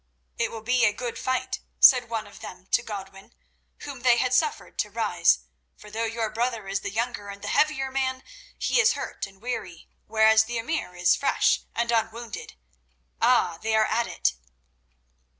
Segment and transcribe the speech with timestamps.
[0.39, 3.35] "It will be a good fight," said one of them to Godwin,
[3.81, 5.41] whom they had suffered to rise,
[5.77, 8.23] "for though your brother is the younger and the heavier man,
[8.57, 12.55] he is hurt and weary, whereas the emir is fresh and unwounded.
[13.21, 13.59] Ah!
[13.61, 14.33] they are at it!"